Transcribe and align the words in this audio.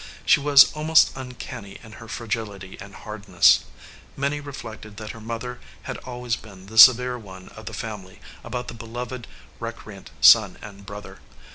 *, 0.15 0.25
She 0.25 0.39
was 0.39 0.73
almost 0.73 1.11
uncanny 1.15 1.77
in 1.83 1.91
her 1.91 2.07
fragility 2.07 2.75
and 2.81 2.95
hardness. 2.95 3.65
Minnie 4.17 4.41
reflected 4.41 4.97
that 4.97 5.11
her 5.11 5.21
mother 5.21 5.59
had 5.83 5.99
al 6.07 6.21
ways 6.21 6.35
been 6.35 6.65
the 6.65 6.79
severe 6.79 7.19
one 7.19 7.49
of 7.49 7.67
the 7.67 7.71
family 7.73 8.19
about 8.43 8.67
the 8.67 8.73
beloved 8.73 9.27
recreant 9.59 10.09
son 10.19 10.57
and 10.63 10.87
brother. 10.87 11.19